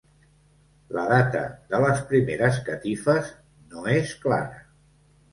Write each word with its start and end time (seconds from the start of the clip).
La 0.97 1.01
data 1.09 1.41
de 1.73 1.81
les 1.83 1.99
primeres 2.11 2.57
catifes 2.69 3.29
no 3.75 3.83
és 3.97 4.15
clara. 4.25 4.65